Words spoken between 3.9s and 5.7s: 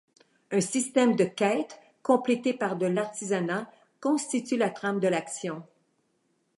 constitue la trame de l'action.